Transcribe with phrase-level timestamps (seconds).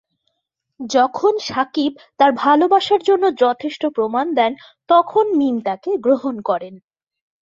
[0.79, 4.51] যখন শাকিব তার ভালবাসার জন্য যথেষ্ট প্রমাণ দেন,
[4.89, 6.73] তখন মীম তাকে গ্রহণ করেন।